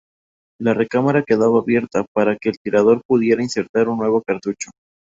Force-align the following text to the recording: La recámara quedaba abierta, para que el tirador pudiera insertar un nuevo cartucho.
La 0.59 0.73
recámara 0.73 1.21
quedaba 1.23 1.59
abierta, 1.59 2.07
para 2.11 2.35
que 2.35 2.49
el 2.49 2.57
tirador 2.57 3.03
pudiera 3.05 3.43
insertar 3.43 3.87
un 3.87 3.99
nuevo 3.99 4.23
cartucho. 4.25 4.71